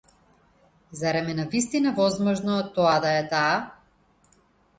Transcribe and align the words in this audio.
Зарем 1.01 1.29
е 1.33 1.35
навистина 1.39 1.93
возможно 1.99 2.57
тоа 2.79 2.97
да 3.07 3.13
е 3.19 3.21
таа? 3.37 3.55